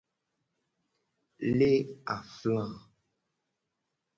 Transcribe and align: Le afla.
Le 1.59 1.69
afla. 2.17 2.65